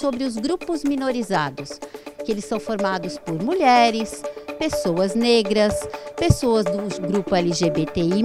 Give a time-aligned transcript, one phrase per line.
[0.00, 1.78] sobre os grupos minorizados,
[2.24, 4.22] que eles são formados por mulheres,
[4.58, 8.22] pessoas negras, pessoas do grupo LGBTI,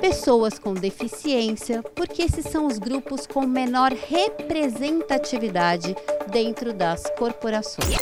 [0.00, 5.94] pessoas com deficiência, porque esses são os grupos com menor representatividade
[6.30, 7.98] dentro das corporações.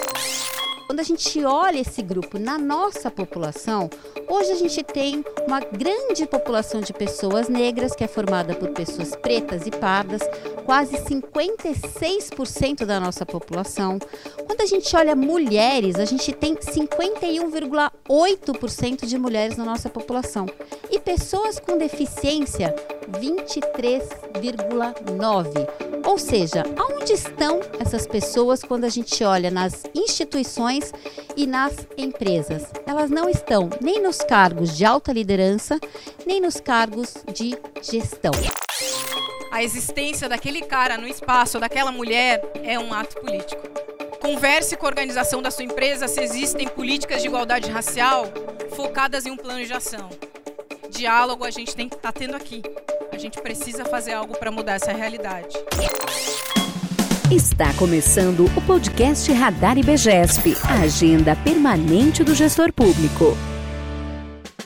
[0.87, 3.91] Quando a gente olha esse grupo na nossa população,
[4.29, 9.17] hoje a gente tem uma grande população de pessoas negras, que é formada por pessoas
[9.17, 10.23] pretas e pardas,
[10.67, 14.01] quase 56% da nossa população.
[14.45, 20.47] Quando a gente olha mulheres, a gente tem 51,8% de mulheres na nossa população.
[20.91, 22.75] E pessoas com deficiência,
[23.13, 25.87] 23,9%.
[26.05, 30.93] Ou seja, aonde estão essas pessoas quando a gente olha nas instituições
[31.37, 32.65] e nas empresas?
[32.87, 35.79] Elas não estão nem nos cargos de alta liderança,
[36.27, 38.33] nem nos cargos de gestão.
[39.57, 43.63] A existência daquele cara no espaço, daquela mulher, é um ato político.
[44.21, 48.27] Converse com a organização da sua empresa se existem políticas de igualdade racial
[48.77, 50.11] focadas em um plano de ação.
[50.91, 52.61] Diálogo a gente tem que estar tá tendo aqui.
[53.11, 55.57] A gente precisa fazer algo para mudar essa realidade.
[57.31, 63.35] Está começando o podcast Radar IBGESP, a agenda permanente do gestor público.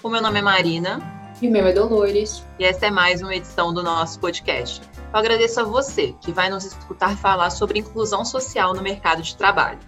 [0.03, 1.20] O meu nome é Marina.
[1.41, 2.45] E o meu é Dolores.
[2.59, 4.83] E essa é mais uma edição do nosso podcast.
[5.11, 9.35] Eu agradeço a você que vai nos escutar falar sobre inclusão social no mercado de
[9.35, 9.79] trabalho.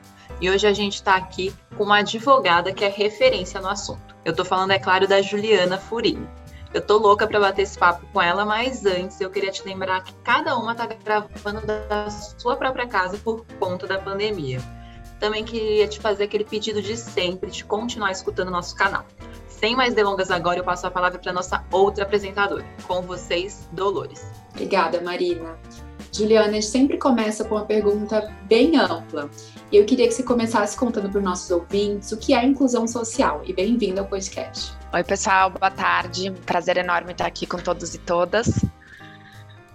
[0.40, 4.16] E hoje a gente está aqui com uma advogada que é referência no assunto.
[4.24, 6.26] Eu estou falando, é claro, da Juliana Furini.
[6.72, 10.02] Eu tô louca para bater esse papo com ela, mas antes eu queria te lembrar
[10.04, 14.58] que cada uma tá gravando da sua própria casa por conta da pandemia.
[15.20, 19.04] Também queria te fazer aquele pedido de sempre de continuar escutando nosso canal.
[19.62, 22.64] Sem mais delongas agora, eu passo a palavra para nossa outra apresentadora.
[22.84, 24.28] Com vocês, Dolores.
[24.50, 25.56] Obrigada, Marina.
[26.12, 29.30] Juliana, a gente sempre começa com uma pergunta bem ampla.
[29.70, 32.88] E eu queria que você começasse contando para os nossos ouvintes o que é inclusão
[32.88, 33.40] social.
[33.44, 34.76] E bem-vindo ao podcast.
[34.92, 36.32] Oi, pessoal, boa tarde.
[36.44, 38.64] Prazer enorme estar aqui com todos e todas.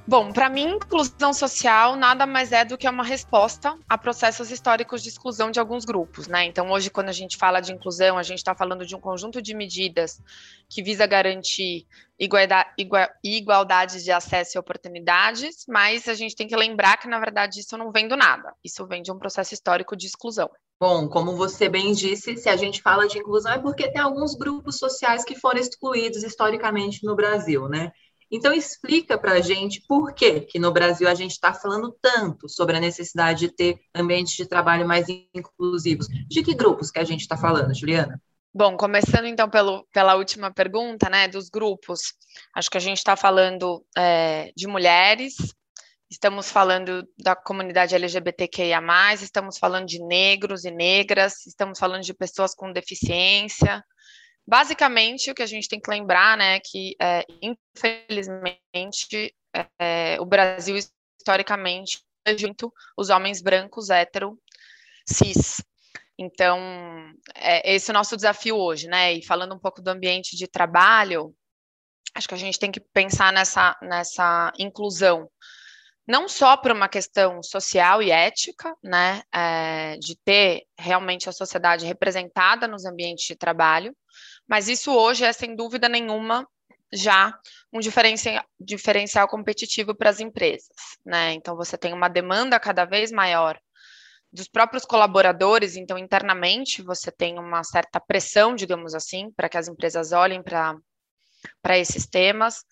[0.09, 5.03] Bom, para mim, inclusão social nada mais é do que uma resposta a processos históricos
[5.03, 6.45] de exclusão de alguns grupos, né?
[6.45, 9.41] Então, hoje, quando a gente fala de inclusão, a gente está falando de um conjunto
[9.41, 10.22] de medidas
[10.69, 11.85] que visa garantir
[12.18, 17.78] igualdade, de acesso e oportunidades, mas a gente tem que lembrar que, na verdade, isso
[17.78, 18.53] não vem do nada.
[18.63, 20.50] Isso vem de um processo histórico de exclusão.
[20.79, 24.35] Bom, como você bem disse, se a gente fala de inclusão é porque tem alguns
[24.35, 27.91] grupos sociais que foram excluídos historicamente no Brasil, né?
[28.32, 32.50] Então explica para a gente por que que no Brasil a gente está falando tanto
[32.50, 36.08] sobre a necessidade de ter ambientes de trabalho mais inclusivos.
[36.28, 38.22] De que grupos que a gente está falando, Juliana?
[38.54, 42.14] Bom, começando então pelo, pela última pergunta, né, dos grupos,
[42.56, 45.36] acho que a gente está falando é, de mulheres,
[46.10, 48.80] Estamos falando da comunidade LGBTQIA,
[49.16, 53.84] estamos falando de negros e negras, estamos falando de pessoas com deficiência.
[54.47, 59.35] Basicamente, o que a gente tem que lembrar, né, que é, infelizmente
[59.78, 62.02] é, o Brasil historicamente
[62.38, 64.40] junto os homens brancos hétero
[65.06, 65.62] cis.
[66.18, 66.59] Então,
[67.36, 69.13] é, esse é o nosso desafio hoje, né?
[69.13, 71.34] E falando um pouco do ambiente de trabalho,
[72.16, 75.30] acho que a gente tem que pensar nessa, nessa inclusão
[76.07, 81.86] não só por uma questão social e ética, né, é, de ter realmente a sociedade
[81.86, 83.94] representada nos ambientes de trabalho,
[84.47, 86.47] mas isso hoje é, sem dúvida nenhuma,
[86.91, 87.38] já
[87.72, 90.68] um diferencial, diferencial competitivo para as empresas,
[91.06, 91.34] né?
[91.34, 93.59] Então você tem uma demanda cada vez maior
[94.31, 99.68] dos próprios colaboradores, então internamente você tem uma certa pressão, digamos assim, para que as
[99.68, 102.63] empresas olhem para esses temas.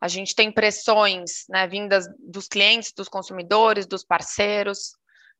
[0.00, 4.96] A gente tem pressões né, vindas dos clientes, dos consumidores, dos parceiros.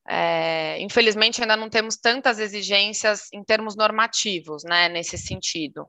[0.06, 5.88] É, infelizmente, ainda não temos tantas exigências em termos normativos, né, nesse sentido.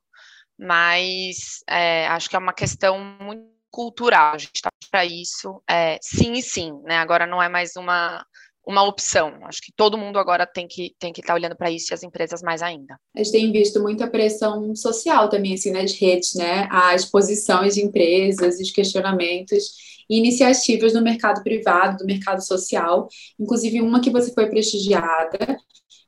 [0.57, 4.35] Mas é, acho que é uma questão muito cultural.
[4.35, 6.71] A gente está para isso, é, sim e sim.
[6.83, 6.97] Né?
[6.97, 8.25] Agora não é mais uma
[8.65, 9.33] uma opção.
[9.43, 11.93] Acho que todo mundo agora tem que tem que estar tá olhando para isso e
[11.93, 12.99] as empresas mais ainda.
[13.15, 16.67] A gente tem visto muita pressão social também assim nas redes, né?
[16.71, 19.63] As posições de empresas, os questionamentos
[20.09, 23.07] e iniciativas no mercado privado, do mercado social,
[23.39, 25.57] inclusive uma que você foi prestigiada,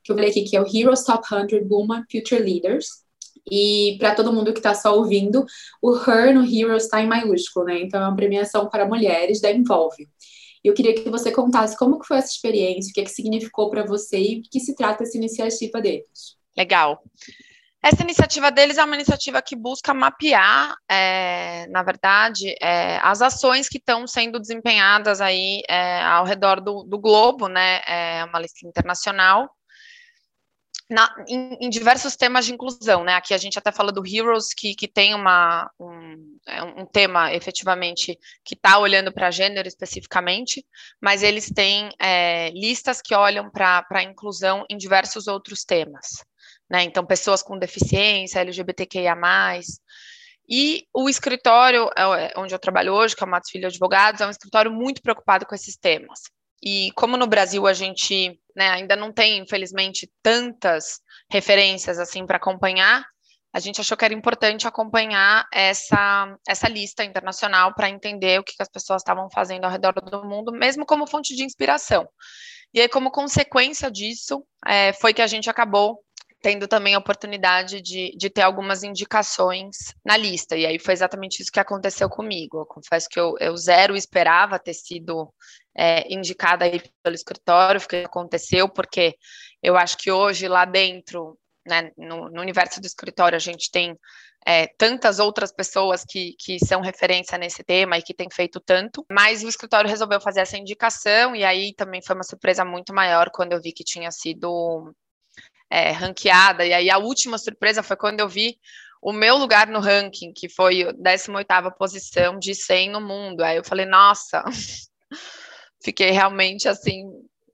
[0.02, 2.86] que eu falei aqui que é o Heroes Top 100 Women Future Leaders.
[3.50, 5.44] E para todo mundo que está só ouvindo,
[5.80, 7.80] o Her no Heroes está em maiúsculo, né?
[7.80, 10.06] Então é uma premiação para mulheres da Envolve.
[10.64, 13.70] Eu queria que você contasse como que foi essa experiência, o que, é que significou
[13.70, 16.36] para você e o que se trata essa iniciativa deles.
[16.56, 17.02] Legal.
[17.80, 23.68] Essa iniciativa deles é uma iniciativa que busca mapear, é, na verdade, é, as ações
[23.68, 27.80] que estão sendo desempenhadas aí é, ao redor do, do, globo, né?
[27.86, 29.48] É uma lista internacional.
[30.90, 33.14] Na, em, em, diversos temas de inclusão, né?
[33.14, 35.97] Aqui a gente até fala do Heroes, que, que tem uma, um,
[36.48, 40.64] é um tema efetivamente que está olhando para gênero especificamente,
[41.00, 46.26] mas eles têm é, listas que olham para a inclusão em diversos outros temas
[46.68, 46.82] né?
[46.82, 49.16] Então, pessoas com deficiência, LGBTQIA.
[50.48, 54.20] E o escritório é, é, onde eu trabalho hoje, que é o Matos Filho Advogados,
[54.20, 56.20] é um escritório muito preocupado com esses temas.
[56.62, 62.36] E como no Brasil a gente né, ainda não tem, infelizmente, tantas referências assim para
[62.36, 63.04] acompanhar,
[63.52, 68.54] a gente achou que era importante acompanhar essa, essa lista internacional para entender o que,
[68.54, 72.08] que as pessoas estavam fazendo ao redor do mundo, mesmo como fonte de inspiração.
[72.72, 76.02] E aí, como consequência disso, é, foi que a gente acabou
[76.40, 80.56] tendo também a oportunidade de, de ter algumas indicações na lista.
[80.56, 82.60] E aí foi exatamente isso que aconteceu comigo.
[82.60, 85.32] Eu confesso que eu, eu zero esperava ter sido
[85.76, 89.16] é, indicada aí pelo escritório, o que aconteceu, porque
[89.62, 91.36] eu acho que hoje lá dentro,
[91.68, 93.96] né, no, no universo do escritório, a gente tem
[94.46, 99.04] é, tantas outras pessoas que, que são referência nesse tema e que têm feito tanto,
[99.10, 103.30] mas o escritório resolveu fazer essa indicação, e aí também foi uma surpresa muito maior
[103.30, 104.92] quando eu vi que tinha sido
[105.70, 106.64] é, ranqueada.
[106.64, 108.58] E aí a última surpresa foi quando eu vi
[109.02, 113.42] o meu lugar no ranking, que foi a 18ª posição de 100 no mundo.
[113.42, 114.42] Aí eu falei, nossa,
[115.82, 117.04] fiquei realmente assim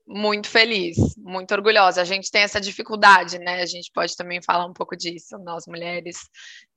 [0.07, 2.01] muito feliz, muito orgulhosa.
[2.01, 3.61] A gente tem essa dificuldade, né?
[3.61, 6.17] A gente pode também falar um pouco disso, nós mulheres,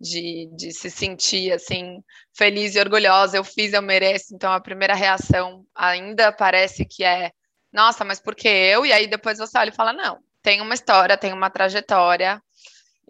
[0.00, 2.02] de, de se sentir assim
[2.36, 3.36] feliz e orgulhosa.
[3.36, 4.34] Eu fiz, eu mereço.
[4.34, 7.30] Então a primeira reação ainda parece que é,
[7.72, 8.86] nossa, mas por que eu?
[8.86, 12.42] E aí depois você olha e fala, não, tem uma história, tem uma trajetória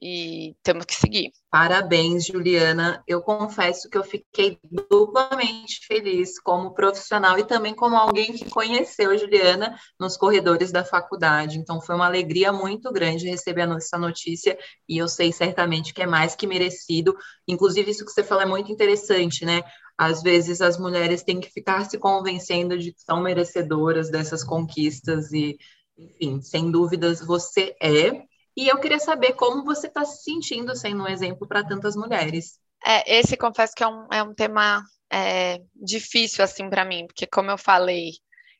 [0.00, 1.32] e temos que seguir.
[1.50, 3.02] Parabéns, Juliana.
[3.06, 4.58] Eu confesso que eu fiquei
[4.90, 10.84] duplamente feliz como profissional e também como alguém que conheceu a Juliana nos corredores da
[10.84, 11.58] faculdade.
[11.58, 14.58] Então, foi uma alegria muito grande receber essa notícia
[14.88, 17.16] e eu sei certamente que é mais que merecido.
[17.46, 19.62] Inclusive, isso que você falou é muito interessante, né?
[19.96, 25.32] Às vezes as mulheres têm que ficar se convencendo de que são merecedoras dessas conquistas
[25.32, 25.58] e
[25.98, 28.27] enfim, sem dúvidas você é.
[28.58, 32.58] E eu queria saber como você está se sentindo sendo um exemplo para tantas mulheres.
[32.84, 37.24] É, esse confesso que é um, é um tema é, difícil assim para mim, porque
[37.24, 38.14] como eu falei,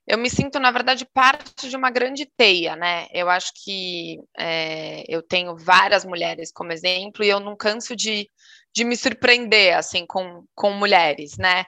[0.07, 3.09] eu me sinto na verdade parte de uma grande teia, né?
[3.13, 8.31] Eu acho que é, eu tenho várias mulheres como exemplo e eu não canso de,
[8.73, 11.65] de me surpreender assim com, com mulheres, né?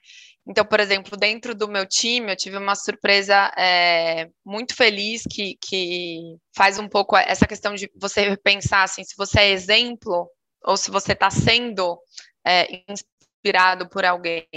[0.46, 5.56] Então, por exemplo, dentro do meu time, eu tive uma surpresa é, muito feliz que,
[5.60, 10.28] que faz um pouco essa questão de você pensar assim, se você é exemplo
[10.64, 11.98] ou se você está sendo
[12.44, 14.48] é, inspirado por alguém.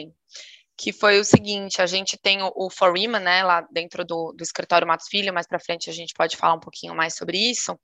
[0.75, 4.33] Que foi o seguinte: a gente tem o, o For Women, né, lá dentro do,
[4.35, 7.37] do escritório Matos Filho, mais para frente a gente pode falar um pouquinho mais sobre
[7.37, 7.79] isso.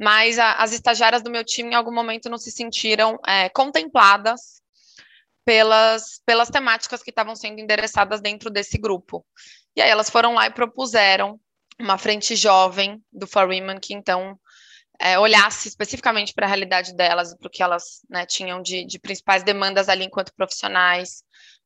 [0.00, 4.61] Mas a, as estagiárias do meu time, em algum momento, não se sentiram é, contempladas
[5.44, 9.24] pelas, pelas temáticas que estavam sendo endereçadas dentro desse grupo.
[9.76, 11.40] E aí elas foram lá e propuseram
[11.80, 14.38] uma frente jovem do For Women que então
[15.00, 19.00] é, olhasse especificamente para a realidade delas, para o que elas né, tinham de, de,
[19.00, 21.24] principais demandas ali enquanto profissionais,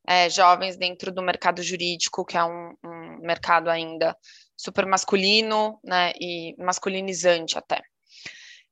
[0.08, 4.16] é, jovens dentro do mercado jurídico, que é um, um mercado ainda
[4.56, 7.82] super masculino né, e masculinizante até.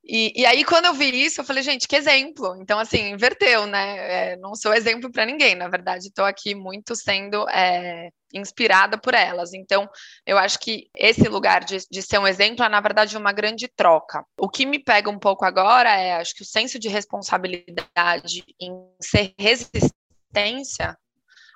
[0.07, 2.55] E, e, aí, quando eu vi isso, eu falei, gente, que exemplo.
[2.61, 4.33] Então, assim, inverteu, né?
[4.33, 9.15] É, não sou exemplo para ninguém, na verdade, estou aqui muito sendo é, inspirada por
[9.15, 9.55] elas.
[9.55, 9.89] Então,
[10.27, 13.67] eu acho que esse lugar de, de, ser um exemplo é, na verdade, uma grande
[13.67, 14.23] troca.
[14.39, 18.73] O que me pega um pouco agora é, acho que o senso de responsabilidade em
[19.01, 20.95] ser resistência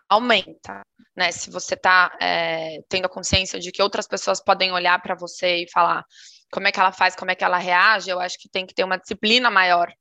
[0.08, 0.80] aumenta.
[1.14, 5.16] Né, se você está é, tendo a consciência de que outras pessoas podem olhar para
[5.16, 6.04] você e falar:
[6.50, 8.74] como é que ela faz, como é que ela reage, eu acho que tem que
[8.74, 9.92] ter uma disciplina maior,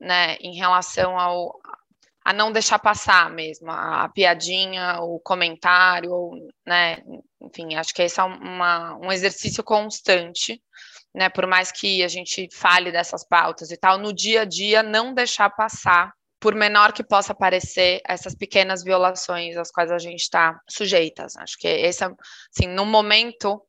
[0.00, 1.58] né, em relação ao
[2.24, 6.30] a não deixar passar mesmo a, a piadinha, o comentário,
[6.66, 7.02] né,
[7.42, 10.62] enfim, acho que esse é uma, um exercício constante,
[11.14, 14.82] né, por mais que a gente fale dessas pautas e tal, no dia a dia
[14.82, 20.20] não deixar passar por menor que possa parecer, essas pequenas violações às quais a gente
[20.20, 21.34] está sujeitas.
[21.36, 23.62] Acho que esse, assim, no momento,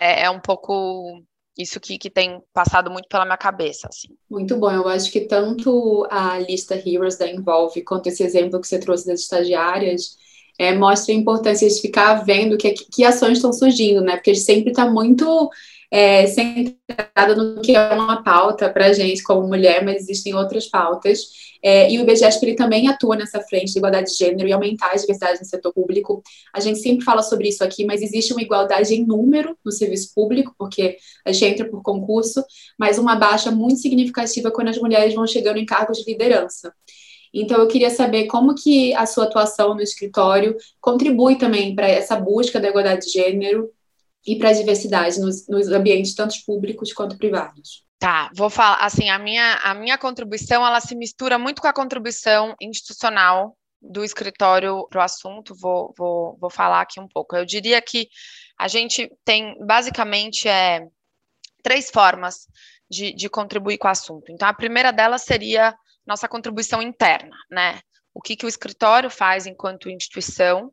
[0.00, 1.22] é, é um pouco
[1.56, 4.08] isso que, que tem passado muito pela minha cabeça, assim.
[4.30, 8.68] Muito bom, eu acho que tanto a lista Heroes da Envolve, quanto esse exemplo que
[8.68, 10.16] você trouxe das estagiárias,
[10.56, 14.34] é, mostra a importância de ficar vendo que, que ações estão surgindo, né, porque a
[14.34, 15.50] gente sempre está muito
[15.90, 20.66] é, centrada no que é uma pauta para a gente como mulher, mas existem outras
[20.66, 21.48] pautas.
[21.62, 24.92] É, e o IBGESP ele também atua nessa frente de igualdade de gênero e aumentar
[24.92, 26.22] a diversidade no setor público.
[26.54, 30.12] A gente sempre fala sobre isso aqui, mas existe uma igualdade em número no serviço
[30.14, 32.44] público, porque a gente entra por concurso,
[32.78, 36.72] mas uma baixa muito significativa quando as mulheres vão chegando em cargos de liderança.
[37.32, 42.16] Então, eu queria saber como que a sua atuação no escritório contribui também para essa
[42.16, 43.70] busca da igualdade de gênero
[44.26, 47.84] e para a diversidade nos, nos ambientes tanto públicos quanto privados.
[47.98, 51.72] Tá, vou falar assim, a minha, a minha contribuição, ela se mistura muito com a
[51.72, 57.36] contribuição institucional do escritório para o assunto, vou, vou, vou falar aqui um pouco.
[57.36, 58.08] Eu diria que
[58.58, 60.86] a gente tem basicamente é,
[61.62, 62.46] três formas
[62.90, 64.30] de, de contribuir com o assunto.
[64.30, 65.74] Então, a primeira delas seria
[66.06, 67.80] nossa contribuição interna, né?
[68.14, 70.72] O que, que o escritório faz enquanto instituição.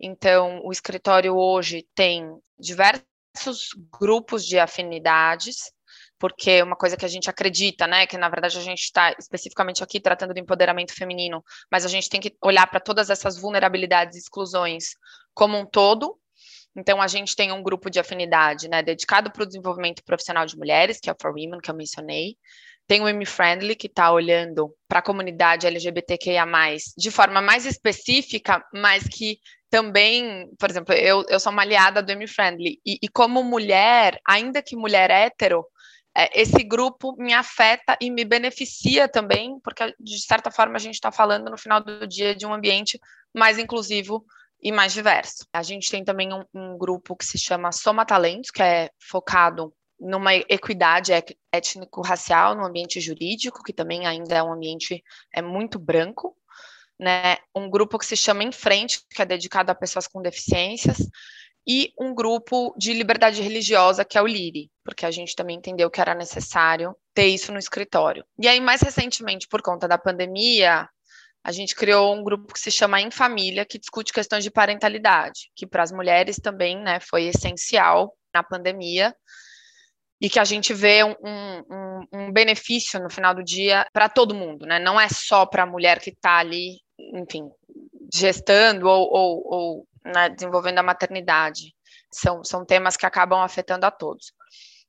[0.00, 3.68] Então, o escritório hoje tem diversos
[4.00, 5.72] grupos de afinidades,
[6.18, 9.82] porque uma coisa que a gente acredita, né, que na verdade a gente está especificamente
[9.82, 14.16] aqui tratando do empoderamento feminino, mas a gente tem que olhar para todas essas vulnerabilidades
[14.16, 14.90] e exclusões
[15.34, 16.18] como um todo.
[16.76, 20.56] Então, a gente tem um grupo de afinidade, né, dedicado para o desenvolvimento profissional de
[20.56, 22.36] mulheres, que é o For Women, que eu mencionei.
[22.86, 26.44] Tem o M Friendly, que está olhando para a comunidade LGBTQIA,
[26.98, 29.38] de forma mais específica, mas que
[29.74, 34.20] também, por exemplo, eu, eu sou uma aliada do M Friendly, e, e como mulher,
[34.24, 35.66] ainda que mulher hétero,
[36.16, 40.94] é, esse grupo me afeta e me beneficia também, porque de certa forma a gente
[40.94, 43.00] está falando no final do dia de um ambiente
[43.34, 44.24] mais inclusivo
[44.62, 45.44] e mais diverso.
[45.52, 49.74] A gente tem também um, um grupo que se chama Soma Talentos, que é focado
[49.98, 51.12] numa equidade
[51.50, 55.02] étnico-racial no ambiente jurídico, que também ainda é um ambiente
[55.34, 56.36] é muito branco,
[56.98, 57.36] né?
[57.54, 60.98] Um grupo que se chama Em Frente, que é dedicado a pessoas com deficiências,
[61.66, 65.90] e um grupo de liberdade religiosa, que é o LIRI, porque a gente também entendeu
[65.90, 68.24] que era necessário ter isso no escritório.
[68.38, 70.88] E aí, mais recentemente, por conta da pandemia,
[71.42, 75.50] a gente criou um grupo que se chama Em Família, que discute questões de parentalidade,
[75.56, 79.14] que para as mulheres também né, foi essencial na pandemia,
[80.20, 84.34] e que a gente vê um, um, um benefício no final do dia para todo
[84.34, 84.78] mundo, né?
[84.78, 87.50] Não é só para a mulher que está ali, enfim,
[88.12, 91.74] gestando ou, ou, ou né, desenvolvendo a maternidade.
[92.12, 94.32] São, são temas que acabam afetando a todos.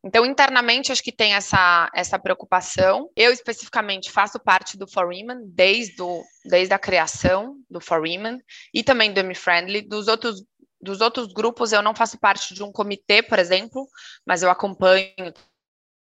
[0.03, 3.09] Então, internamente, acho que tem essa, essa preocupação.
[3.15, 8.39] Eu, especificamente, faço parte do For Women desde, o, desde a criação do For Women
[8.71, 9.81] e também do M-Friendly.
[9.81, 10.43] Dos outros,
[10.79, 13.89] dos outros grupos, eu não faço parte de um comitê, por exemplo,
[14.23, 15.33] mas eu acompanho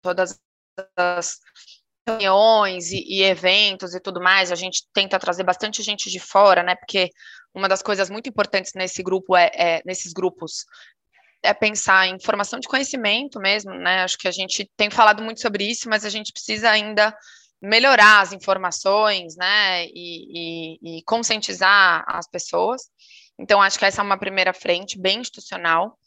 [0.01, 0.37] todas
[0.97, 1.39] as
[2.07, 6.61] reuniões e, e, eventos e tudo mais, a gente tenta trazer bastante gente de fora,
[6.61, 6.75] né?
[6.75, 7.09] Porque
[7.53, 10.65] uma das coisas muito importantes nesse grupo é, é nesses grupos
[11.41, 14.03] é pensar em formação de conhecimento mesmo, né?
[14.03, 17.15] Acho que a gente tem falado muito sobre isso, mas a gente precisa ainda
[17.61, 19.85] melhorar as informações, né?
[19.87, 22.83] E, e, e conscientizar as pessoas.
[23.37, 25.97] Então, acho que essa é uma primeira frente bem institucional.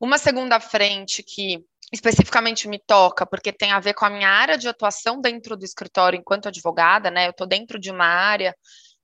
[0.00, 4.56] Uma segunda frente que especificamente me toca, porque tem a ver com a minha área
[4.56, 7.26] de atuação dentro do escritório enquanto advogada, né?
[7.26, 8.56] Eu estou dentro de uma área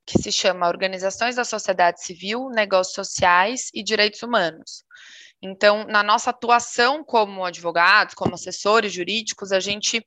[0.07, 4.83] que se chama Organizações da Sociedade Civil, Negócios Sociais e Direitos Humanos.
[5.41, 10.05] Então, na nossa atuação como advogados, como assessores jurídicos, a gente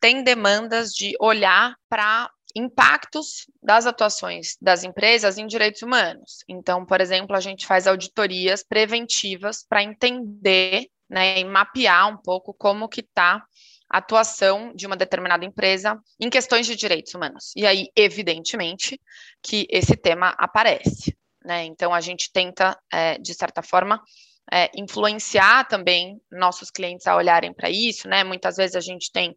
[0.00, 6.38] tem demandas de olhar para impactos das atuações das empresas em direitos humanos.
[6.48, 12.54] Então, por exemplo, a gente faz auditorias preventivas para entender né, e mapear um pouco
[12.54, 13.44] como que está
[13.90, 17.52] a atuação de uma determinada empresa em questões de direitos humanos.
[17.54, 18.98] E aí, evidentemente,
[19.42, 21.14] que esse tema aparece.
[21.44, 21.64] Né?
[21.64, 24.02] Então, a gente tenta, é, de certa forma,
[24.50, 28.08] é, influenciar também nossos clientes a olharem para isso.
[28.08, 28.24] Né?
[28.24, 29.36] Muitas vezes a gente tem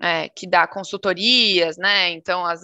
[0.00, 2.10] é, que dá consultorias, né?
[2.10, 2.62] Então, as,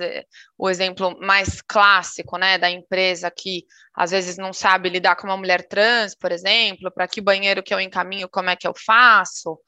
[0.57, 3.64] o exemplo mais clássico, né, da empresa que
[3.95, 7.75] às vezes não sabe lidar com uma mulher trans, por exemplo, para que banheiro que
[7.75, 9.59] eu encaminho, como é que eu faço.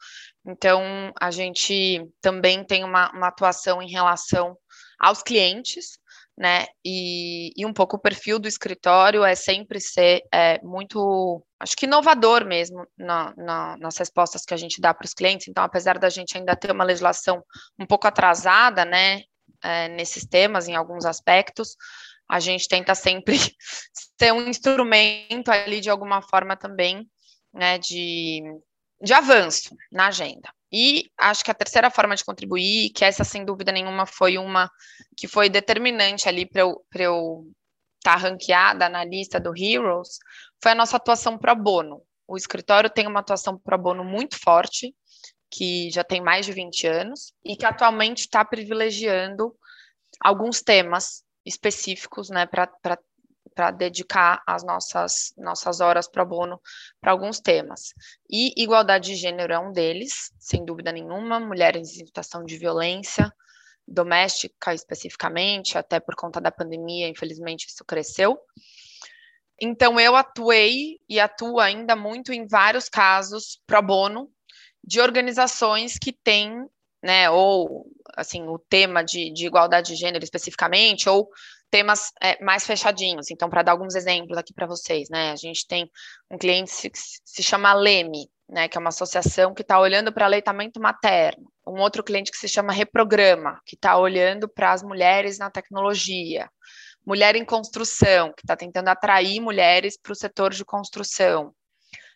[0.45, 4.57] Então, a gente também tem uma, uma atuação em relação
[4.99, 5.99] aos clientes,
[6.39, 6.67] né?
[6.85, 11.85] E, e um pouco o perfil do escritório é sempre ser é, muito, acho que
[11.85, 15.49] inovador mesmo na, na, nas respostas que a gente dá para os clientes.
[15.49, 17.43] Então, apesar da gente ainda ter uma legislação
[17.77, 19.23] um pouco atrasada, né,
[19.61, 21.75] é, nesses temas, em alguns aspectos,
[22.29, 23.37] a gente tenta sempre
[24.17, 27.05] ser um instrumento ali de alguma forma também,
[27.53, 28.41] né, de,
[29.01, 30.49] de avanço na agenda.
[30.71, 34.69] E acho que a terceira forma de contribuir, que essa sem dúvida nenhuma foi uma
[35.17, 36.61] que foi determinante ali para
[36.93, 37.45] eu
[37.97, 40.19] estar tá ranqueada na lista do Heroes,
[40.61, 42.03] foi a nossa atuação pro bono.
[42.27, 44.93] o escritório tem uma atuação pro bono muito forte,
[45.51, 49.55] que já tem mais de 20 anos, e que atualmente está privilegiando
[50.21, 52.99] alguns temas específicos né, para
[53.77, 56.61] dedicar as nossas, nossas horas pro bono
[57.01, 57.93] para alguns temas.
[58.29, 63.33] E igualdade de gênero é um deles, sem dúvida nenhuma, mulheres em situação de violência,
[63.87, 68.39] doméstica especificamente, até por conta da pandemia, infelizmente isso cresceu.
[69.61, 74.31] Então eu atuei e atuo ainda muito em vários casos pro bono
[74.83, 76.65] de organizações que têm,
[77.03, 81.29] né, ou assim, o tema de, de igualdade de gênero especificamente, ou
[81.69, 83.29] temas é, mais fechadinhos.
[83.31, 85.89] Então, para dar alguns exemplos aqui para vocês, né, a gente tem
[86.29, 90.25] um cliente que se chama Leme, né, que é uma associação que está olhando para
[90.25, 91.51] aleitamento materno.
[91.65, 96.49] Um outro cliente que se chama Reprograma, que está olhando para as mulheres na tecnologia.
[97.05, 101.53] Mulher em Construção, que está tentando atrair mulheres para o setor de construção.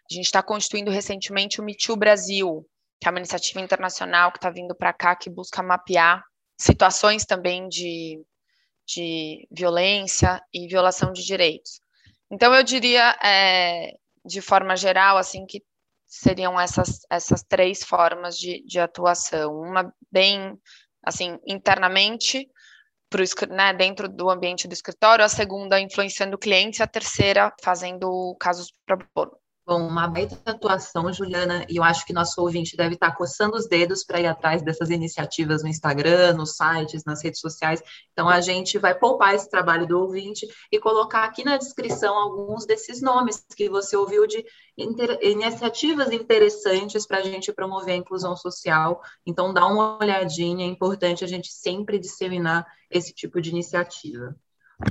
[0.10, 2.68] A gente está constituindo recentemente o Me Brasil,
[3.00, 6.24] que é uma iniciativa internacional que está vindo para cá, que busca mapear
[6.58, 8.22] situações também de,
[8.86, 11.80] de violência e violação de direitos.
[12.32, 13.94] Então, eu diria, é,
[14.26, 15.64] de forma geral, assim, que
[16.08, 19.60] seriam essas, essas três formas de, de atuação.
[19.60, 20.58] Uma bem,
[21.04, 22.50] assim, internamente,
[23.10, 28.74] pro, né, dentro do ambiente do escritório, a segunda influenciando clientes, a terceira fazendo casos
[28.86, 29.43] para bono.
[29.66, 33.66] Bom, uma baita atuação, Juliana, e eu acho que nosso ouvinte deve estar coçando os
[33.66, 37.82] dedos para ir atrás dessas iniciativas no Instagram, nos sites, nas redes sociais.
[38.12, 42.66] Então, a gente vai poupar esse trabalho do ouvinte e colocar aqui na descrição alguns
[42.66, 44.46] desses nomes que você ouviu de
[44.78, 45.18] inter...
[45.22, 49.02] iniciativas interessantes para a gente promover a inclusão social.
[49.26, 54.36] Então, dá uma olhadinha, é importante a gente sempre disseminar esse tipo de iniciativa.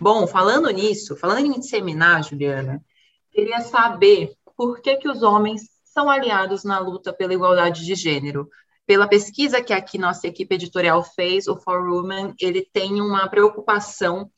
[0.00, 2.82] Bom, falando nisso, falando em disseminar, Juliana,
[3.30, 8.48] queria saber por que, que os homens são aliados na luta pela igualdade de gênero.
[8.86, 14.30] Pela pesquisa que aqui nossa equipe editorial fez, o For Women, ele tem uma preocupação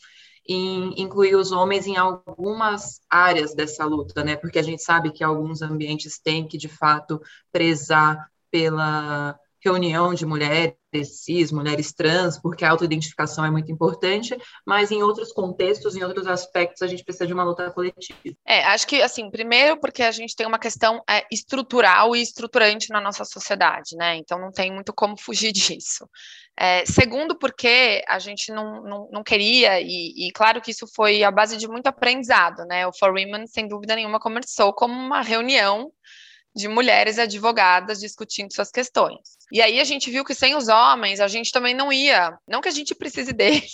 [0.47, 4.37] em incluir os homens em algumas áreas dessa luta, né?
[4.37, 10.27] Porque a gente sabe que alguns ambientes têm que, de fato, prezar pela reunião de
[10.27, 16.05] mulheres cis, mulheres trans, porque a autoidentificação é muito importante, mas em outros contextos, em
[16.05, 18.19] outros aspectos, a gente precisa de uma luta coletiva.
[18.47, 22.91] É, acho que, assim, primeiro porque a gente tem uma questão é, estrutural e estruturante
[22.91, 24.17] na nossa sociedade, né?
[24.17, 26.09] Então não tem muito como fugir disso.
[26.57, 31.25] É, segundo, porque a gente não, não, não queria, e, e, claro que isso foi
[31.25, 32.87] a base de muito aprendizado, né?
[32.87, 35.91] O For Women, sem dúvida nenhuma, começou como uma reunião
[36.55, 39.37] de mulheres advogadas discutindo suas questões.
[39.51, 42.61] E aí a gente viu que sem os homens a gente também não ia, não
[42.61, 43.73] que a gente precise deles,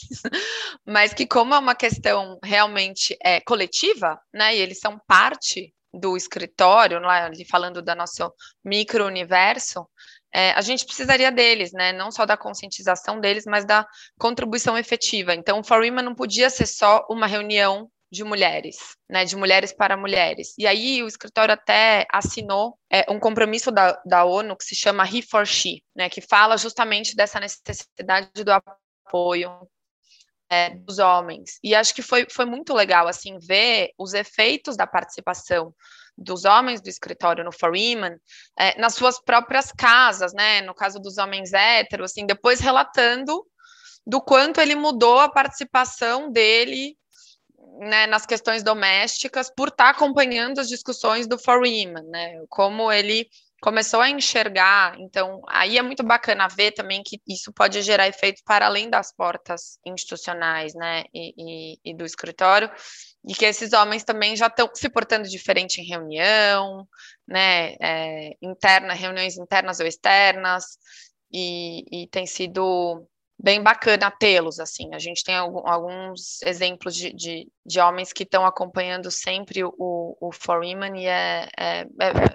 [0.87, 6.17] mas que como é uma questão realmente é, coletiva, né, e eles são parte do
[6.17, 8.33] escritório, lá, falando do nosso
[8.65, 9.87] micro-universo,
[10.33, 11.93] é, a gente precisaria deles, né?
[11.93, 13.85] Não só da conscientização deles, mas da
[14.17, 15.35] contribuição efetiva.
[15.35, 18.77] Então, o For Women não podia ser só uma reunião de mulheres,
[19.09, 20.55] né, de mulheres para mulheres.
[20.59, 25.05] E aí o escritório até assinou é, um compromisso da, da ONU que se chama
[25.05, 29.51] He for She, né, que fala justamente dessa necessidade do apoio
[30.51, 31.61] é, dos homens.
[31.63, 35.73] E acho que foi, foi muito legal assim ver os efeitos da participação
[36.19, 38.17] dos homens do escritório no For Women
[38.59, 40.61] é, nas suas próprias casas, né?
[40.63, 43.47] No caso dos homens héteros, assim, depois relatando
[44.05, 46.97] do quanto ele mudou a participação dele
[47.81, 52.43] né, nas questões domésticas por estar tá acompanhando as discussões do For Women, né?
[52.51, 53.27] Como ele
[53.61, 58.43] começou a enxergar, então aí é muito bacana ver também que isso pode gerar efeitos
[58.43, 62.71] para além das portas institucionais, né, e, e, e do escritório,
[63.29, 66.89] e que esses homens também já estão se portando diferente em reunião,
[67.29, 70.65] né, é, interna, reuniões internas ou externas,
[71.31, 73.07] e, e tem sido
[73.43, 74.95] bem bacana tê-los, assim.
[74.95, 80.31] A gente tem alguns exemplos de, de, de homens que estão acompanhando sempre o, o
[80.33, 81.87] For Women e é, é,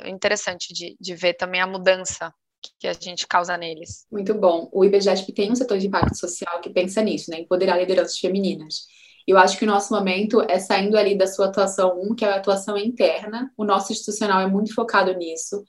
[0.03, 2.33] é interessante de, de ver também a mudança
[2.79, 4.07] que a gente causa neles.
[4.11, 4.67] Muito bom.
[4.73, 7.39] O IBGESP tem um setor de impacto social que pensa nisso, né?
[7.39, 8.87] Empoderar lideranças femininas.
[9.27, 12.31] Eu acho que o nosso momento é saindo ali da sua atuação 1, que é
[12.31, 13.51] a atuação interna.
[13.55, 15.63] O nosso institucional é muito focado nisso.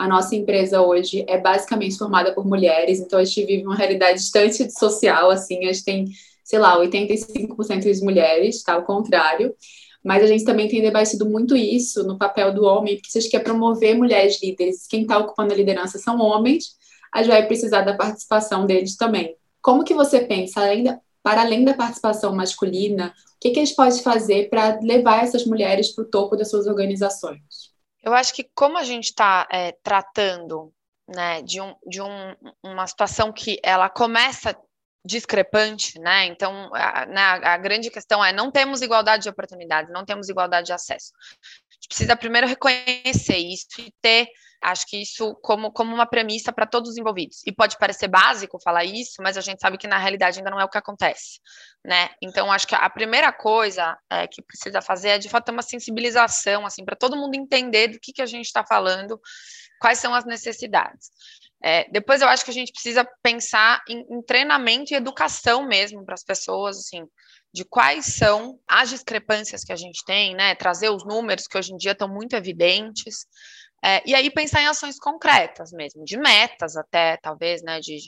[0.00, 4.18] A nossa empresa hoje é basicamente formada por mulheres, então a gente vive uma realidade
[4.18, 6.08] distante de social, assim, a gente tem,
[6.42, 8.72] sei lá, 85% de mulheres, tá?
[8.72, 9.54] Ao contrário.
[10.02, 13.20] Mas a gente também tem debatido muito isso no papel do homem, porque se a
[13.20, 16.76] gente quer promover mulheres líderes, quem está ocupando a liderança são homens,
[17.12, 19.36] a gente vai precisar da participação deles também.
[19.60, 23.64] Como que você pensa, além da, para além da participação masculina, o que, que a
[23.66, 27.69] gente pode fazer para levar essas mulheres para o topo das suas organizações?
[28.02, 30.72] Eu acho que como a gente está é, tratando
[31.08, 34.56] né, de, um, de um, uma situação que ela começa
[35.04, 36.26] discrepante, né?
[36.26, 40.66] Então, a, né, a, grande questão é não temos igualdade de oportunidades, não temos igualdade
[40.66, 41.12] de acesso.
[41.14, 44.28] A gente precisa primeiro reconhecer isso e ter,
[44.62, 47.42] acho que isso como, como uma premissa para todos os envolvidos.
[47.46, 50.60] E pode parecer básico falar isso, mas a gente sabe que na realidade ainda não
[50.60, 51.40] é o que acontece,
[51.84, 52.10] né?
[52.22, 56.66] Então, acho que a primeira coisa é, que precisa fazer é de fato uma sensibilização,
[56.66, 59.20] assim, para todo mundo entender do que, que a gente está falando,
[59.80, 61.10] quais são as necessidades.
[61.62, 66.04] É, depois eu acho que a gente precisa pensar em, em treinamento e educação mesmo
[66.04, 67.06] para as pessoas, assim,
[67.52, 70.54] de quais são as discrepâncias que a gente tem, né?
[70.54, 73.26] Trazer os números que hoje em dia estão muito evidentes.
[73.82, 77.80] É, e aí pensar em ações concretas mesmo, de metas até, talvez, né?
[77.80, 77.98] De,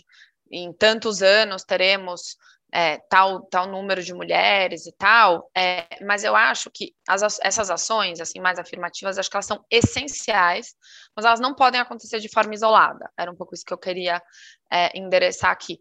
[0.51, 2.37] em tantos anos teremos
[2.73, 7.71] é, tal, tal número de mulheres e tal, é, mas eu acho que as, essas
[7.71, 10.75] ações, assim, mais afirmativas, acho que elas são essenciais,
[11.15, 13.11] mas elas não podem acontecer de forma isolada.
[13.17, 14.23] Era um pouco isso que eu queria
[14.71, 15.79] é, endereçar aqui.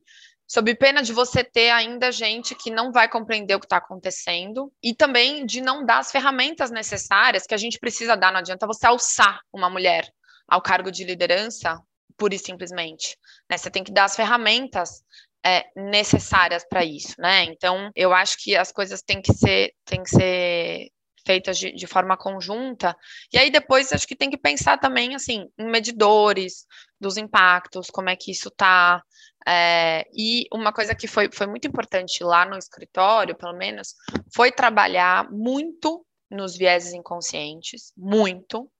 [0.54, 4.70] Sob pena de você ter ainda gente que não vai compreender o que está acontecendo
[4.84, 8.34] e também de não dar as ferramentas necessárias que a gente precisa dar.
[8.34, 10.12] Não adianta você alçar uma mulher
[10.46, 11.80] ao cargo de liderança
[12.18, 13.18] pura e simplesmente.
[13.50, 13.58] Né?
[13.58, 15.02] Você tem que dar as ferramentas
[15.42, 17.46] é, necessárias para isso, né?
[17.46, 20.92] Então, eu acho que as coisas têm que ser, têm que ser
[21.26, 22.96] feitas de, de, forma conjunta.
[23.32, 26.66] E aí depois acho que tem que pensar também assim em medidores
[27.00, 29.04] dos impactos, como é que isso está.
[29.48, 33.96] É, e uma coisa que foi, foi muito importante lá no escritório, pelo menos,
[34.34, 38.72] foi trabalhar muito nos vieses inconscientes, muito,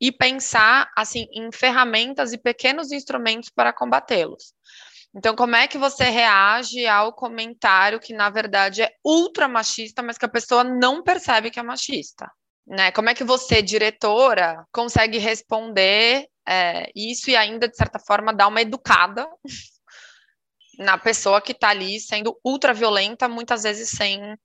[0.00, 4.54] e pensar assim em ferramentas e pequenos instrumentos para combatê-los.
[5.14, 10.18] Então, como é que você reage ao comentário que, na verdade, é ultra machista, mas
[10.18, 12.30] que a pessoa não percebe que é machista?
[12.66, 12.92] Né?
[12.92, 18.48] Como é que você, diretora, consegue responder é, isso e ainda, de certa forma, dar
[18.48, 19.26] uma educada
[20.78, 24.36] na pessoa que está ali sendo ultra violenta, muitas vezes sem,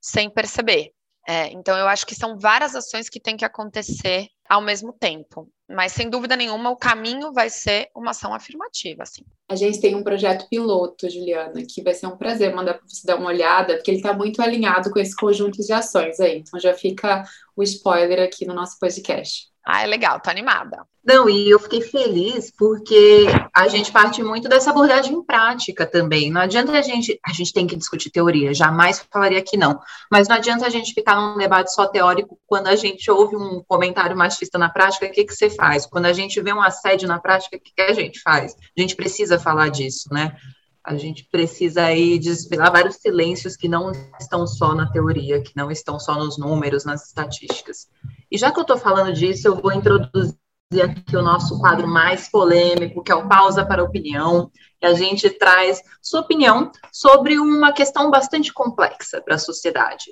[0.00, 0.92] sem perceber?
[1.26, 5.50] É, então, eu acho que são várias ações que têm que acontecer ao mesmo tempo.
[5.74, 9.22] Mas, sem dúvida nenhuma, o caminho vai ser uma ação afirmativa, assim.
[9.48, 13.06] A gente tem um projeto piloto, Juliana, que vai ser um prazer mandar para você
[13.06, 16.38] dar uma olhada, porque ele está muito alinhado com esse conjunto de ações aí.
[16.38, 17.24] Então, já fica
[17.56, 19.51] o spoiler aqui no nosso podcast.
[19.64, 20.84] Ah, é legal, tô animada.
[21.04, 26.30] Não, e eu fiquei feliz porque a gente parte muito dessa abordagem prática também.
[26.30, 29.80] Não adianta a gente, a gente tem que discutir teoria, jamais falaria que não.
[30.10, 33.62] Mas não adianta a gente ficar num debate só teórico quando a gente ouve um
[33.66, 35.86] comentário machista na prática, o que, que você faz?
[35.86, 38.54] Quando a gente vê um assédio na prática, o que, que a gente faz?
[38.54, 40.36] A gente precisa falar disso, né?
[40.84, 45.70] A gente precisa aí desvelar vários silêncios que não estão só na teoria, que não
[45.70, 47.88] estão só nos números, nas estatísticas.
[48.30, 50.36] E já que eu estou falando disso, eu vou introduzir
[50.82, 55.28] aqui o nosso quadro mais polêmico, que é o Pausa para Opinião, que a gente
[55.30, 60.06] traz sua opinião sobre uma questão bastante complexa para a sociedade.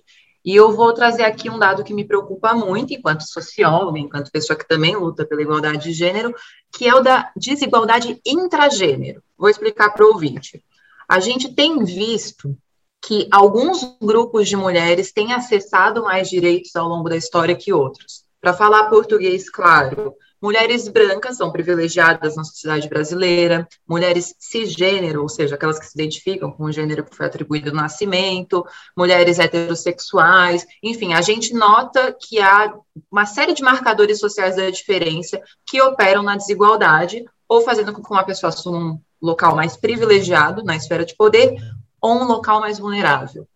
[0.45, 4.59] E eu vou trazer aqui um dado que me preocupa muito, enquanto socióloga, enquanto pessoa
[4.59, 6.35] que também luta pela igualdade de gênero,
[6.73, 9.23] que é o da desigualdade intragênero.
[9.37, 10.63] Vou explicar para o ouvinte.
[11.09, 12.57] A gente tem visto
[13.03, 18.25] que alguns grupos de mulheres têm acessado mais direitos ao longo da história que outros.
[18.41, 25.55] Para falar português claro, Mulheres brancas são privilegiadas na sociedade brasileira, mulheres cisgênero, ou seja,
[25.55, 28.65] aquelas que se identificam com o gênero que foi atribuído no nascimento,
[28.97, 32.75] mulheres heterossexuais, enfim, a gente nota que há
[33.11, 38.11] uma série de marcadores sociais da diferença que operam na desigualdade, ou fazendo com que
[38.11, 41.55] uma pessoa assuma um local mais privilegiado na esfera de poder,
[42.01, 43.47] ou um local mais vulnerável.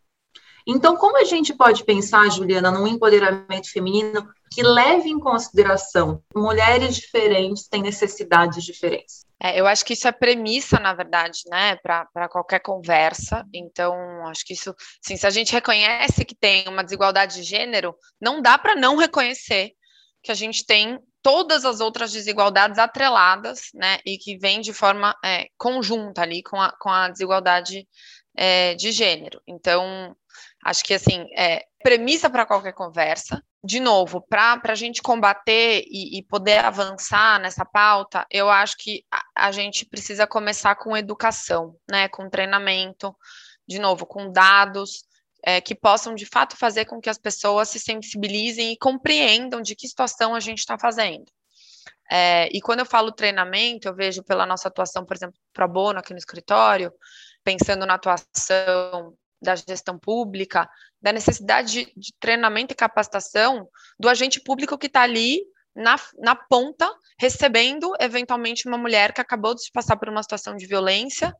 [0.66, 6.96] Então, como a gente pode pensar, Juliana, num empoderamento feminino que leve em consideração mulheres
[6.96, 9.24] diferentes têm necessidades diferentes?
[9.42, 13.44] É, eu acho que isso é premissa, na verdade, né, para qualquer conversa.
[13.52, 13.94] Então,
[14.28, 18.40] acho que isso, sim, se a gente reconhece que tem uma desigualdade de gênero, não
[18.40, 19.72] dá para não reconhecer
[20.22, 25.14] que a gente tem todas as outras desigualdades atreladas, né, e que vêm de forma
[25.24, 27.86] é, conjunta ali com a, com a desigualdade
[28.36, 29.40] é, de gênero.
[29.46, 30.14] Então,
[30.64, 33.44] Acho que, assim, é premissa para qualquer conversa.
[33.62, 39.04] De novo, para a gente combater e, e, poder avançar nessa pauta, eu acho que
[39.12, 42.08] a, a gente precisa começar com educação, né?
[42.08, 43.14] Com treinamento,
[43.68, 45.04] de novo, com dados,
[45.44, 49.76] é, que possam de fato fazer com que as pessoas se sensibilizem e compreendam de
[49.76, 51.26] que situação a gente está fazendo.
[52.10, 55.98] É, e quando eu falo treinamento, eu vejo pela nossa atuação, por exemplo, pro bono
[55.98, 56.90] aqui no escritório,
[57.44, 59.14] pensando na atuação
[59.44, 60.68] da gestão pública,
[61.00, 65.40] da necessidade de, de treinamento e capacitação do agente público que está ali
[65.74, 70.66] na, na ponta, recebendo eventualmente uma mulher que acabou de passar por uma situação de
[70.66, 71.34] violência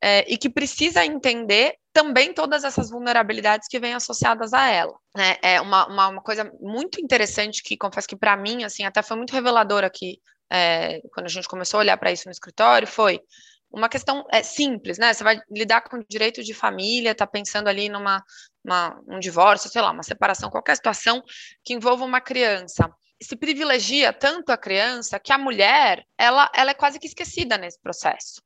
[0.00, 4.94] é, e que precisa entender também todas essas vulnerabilidades que vêm associadas a ela.
[5.16, 5.36] Né?
[5.42, 9.16] É uma, uma, uma, coisa muito interessante que confesso que para mim assim até foi
[9.16, 13.20] muito reveladora aqui é, quando a gente começou a olhar para isso no escritório foi
[13.70, 15.12] uma questão é, simples, né?
[15.12, 18.22] Você vai lidar com direito de família, está pensando ali numa
[18.64, 21.22] uma, um divórcio, sei lá, uma separação, qualquer situação
[21.64, 22.90] que envolva uma criança.
[23.22, 27.80] Se privilegia tanto a criança que a mulher ela, ela é quase que esquecida nesse
[27.80, 28.42] processo.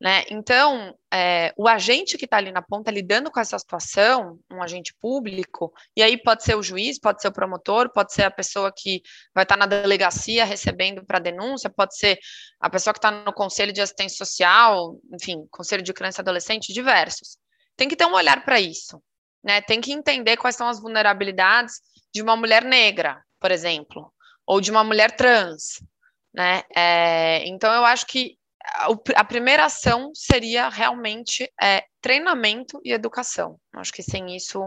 [0.00, 0.24] Né?
[0.28, 4.92] Então, é, o agente que está ali na ponta lidando com essa situação, um agente
[5.00, 8.72] público, e aí pode ser o juiz, pode ser o promotor, pode ser a pessoa
[8.76, 9.02] que
[9.34, 12.18] vai estar tá na delegacia recebendo para denúncia, pode ser
[12.60, 16.72] a pessoa que está no conselho de assistência social, enfim, conselho de criança e adolescente,
[16.72, 17.38] diversos.
[17.76, 19.00] Tem que ter um olhar para isso,
[19.42, 19.60] né?
[19.60, 21.80] Tem que entender quais são as vulnerabilidades
[22.12, 24.12] de uma mulher negra, por exemplo,
[24.46, 25.80] ou de uma mulher trans,
[26.34, 26.62] né?
[26.74, 28.36] É, então eu acho que
[29.14, 33.58] a primeira ação seria realmente é, treinamento e educação.
[33.74, 34.60] Acho que sem isso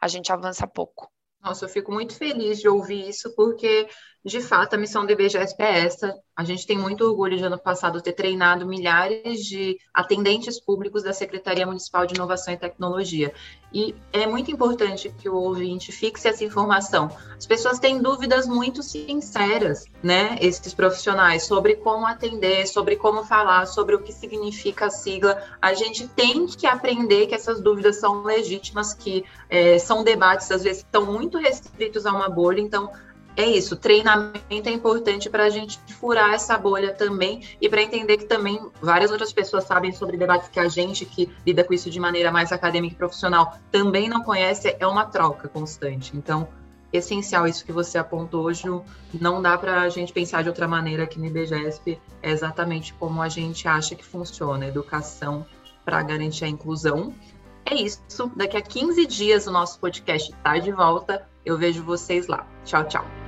[0.00, 1.10] a gente avança pouco.
[1.40, 3.88] Nossa, eu fico muito feliz de ouvir isso, porque
[4.24, 6.16] de fato, a missão do IBGESP é essa.
[6.36, 11.12] A gente tem muito orgulho de ano passado ter treinado milhares de atendentes públicos da
[11.12, 13.34] Secretaria Municipal de Inovação e Tecnologia.
[13.72, 17.10] E é muito importante que o ouvinte fixe essa informação.
[17.36, 20.36] As pessoas têm dúvidas muito sinceras, né?
[20.40, 25.42] Esses profissionais, sobre como atender, sobre como falar, sobre o que significa a sigla.
[25.60, 30.62] A gente tem que aprender que essas dúvidas são legítimas, que é, são debates, às
[30.62, 32.60] vezes, estão muito restritos a uma bolha.
[32.60, 32.92] Então,
[33.36, 38.18] é isso, treinamento é importante para a gente furar essa bolha também e para entender
[38.18, 41.90] que também várias outras pessoas sabem sobre debates que a gente que lida com isso
[41.90, 46.14] de maneira mais acadêmica e profissional também não conhece, é uma troca constante.
[46.14, 46.46] Então,
[46.92, 48.64] essencial isso que você apontou hoje,
[49.18, 53.22] não dá para a gente pensar de outra maneira que no IBGESP é exatamente como
[53.22, 55.46] a gente acha que funciona, educação
[55.84, 57.14] para garantir a inclusão.
[57.64, 62.26] É isso, daqui a 15 dias o nosso podcast está de volta, eu vejo vocês
[62.26, 62.46] lá.
[62.64, 63.21] Tchau, tchau.